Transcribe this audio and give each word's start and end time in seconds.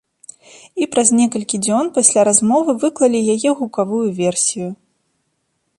І 0.83 0.87
праз 0.93 1.07
некалькі 1.17 1.59
дзён 1.65 1.91
пасля 1.97 2.21
размовы 2.31 2.71
выклалі 2.85 3.19
яе 3.35 3.49
гукавую 3.61 4.05
версію. 4.23 4.69